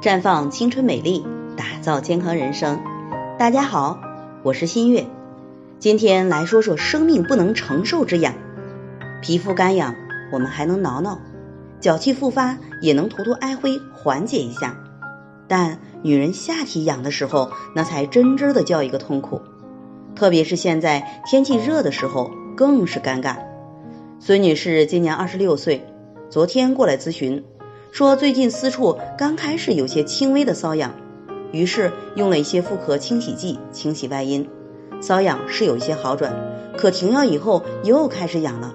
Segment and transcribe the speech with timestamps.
[0.00, 1.26] 绽放青春美丽，
[1.58, 2.80] 打造健康人生。
[3.38, 4.00] 大家好，
[4.42, 5.04] 我是新月，
[5.78, 8.32] 今天来说说生命不能承受之痒。
[9.20, 9.94] 皮肤干痒，
[10.32, 11.18] 我们还能挠挠；
[11.80, 14.74] 脚气复发，也能涂涂艾灰缓解一下。
[15.46, 19.42] 但女人下体痒的时候，那才真真的叫一个痛苦。
[20.16, 23.36] 特别是现在天气热的时候，更是尴尬。
[24.18, 25.86] 孙女士今年二十六岁，
[26.30, 27.44] 昨天过来咨询。
[27.92, 30.94] 说最近私处刚开始有些轻微的瘙痒，
[31.50, 34.48] 于是用了一些妇科清洗剂清洗外阴，
[35.00, 36.32] 瘙痒是有一些好转，
[36.76, 38.74] 可停药以后又开始痒了，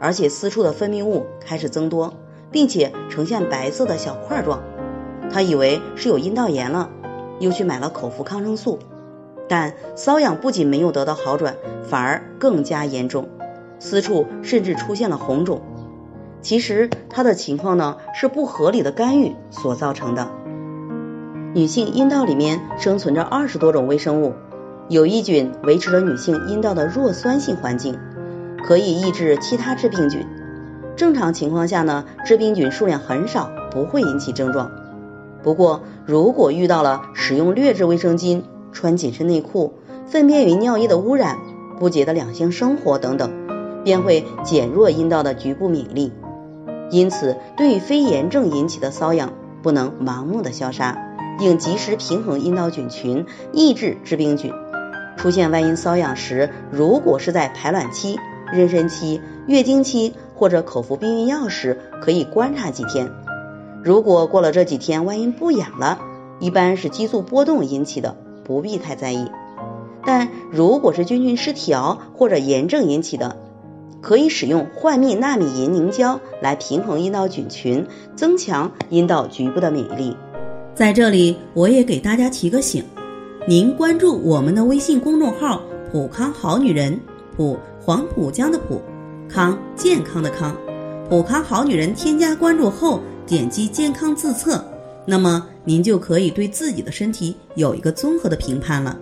[0.00, 2.14] 而且私处的分泌物开始增多，
[2.50, 4.62] 并且呈现白色的小块状。
[5.30, 6.88] 她以为是有阴道炎了，
[7.38, 8.78] 又去买了口服抗生素，
[9.48, 13.28] 但瘙痒不仅没有得到好转，反而更加严重，
[13.78, 15.60] 私处甚至出现了红肿。
[16.46, 20.28] 其实它的情况呢是不合理的干预所造成的。
[21.54, 24.32] 女性阴道里面生存着二十多种微生物，
[24.88, 27.98] 有益菌维持着女性阴道的弱酸性环境，
[28.64, 30.24] 可以抑制其他致病菌。
[30.94, 34.70] 正常情况下呢，致病菌数量很少，不会引起症状。
[35.42, 39.74] 不过如果遇到了使用劣质卫生巾、穿紧身内裤、
[40.06, 41.38] 粪便与尿液的污染、
[41.80, 43.32] 不洁的两性生活等等，
[43.82, 46.12] 便会减弱阴道的局部免疫力。
[46.90, 50.96] 因此，对于非炎症引起的瘙痒，不能盲目的消杀，
[51.40, 54.52] 应及时平衡阴道菌群，抑制致病菌。
[55.16, 58.18] 出现外阴瘙痒时，如果是在排卵期、
[58.52, 63.10] 妊娠期、月经期或者口服避孕药时，可以观察几天。
[63.82, 65.98] 如果过了这几天外阴不痒了，
[66.38, 69.30] 一般是激素波动引起的，不必太在意。
[70.04, 73.36] 但如果是菌群失调或者炎症引起的，
[74.00, 80.16] 可以使用幻蜜纳米银凝胶来平衡阴道菌群，增强阴道局部的免疫力。
[80.74, 82.84] 在这里，我也给大家提个醒：
[83.48, 87.00] 您关注我们的微信公众号“普康好女人”，
[87.36, 88.80] 普黄浦江的浦，
[89.28, 90.54] 康健康的康，
[91.08, 91.94] 普康好女人。
[91.94, 94.62] 添加关注后，点击健康自测，
[95.06, 98.96] 那么您就可以对自己的身体有一个综合的评判了。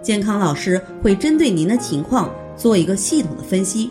[0.00, 3.90] 健康老师会针对您的情况做一个系统的分析。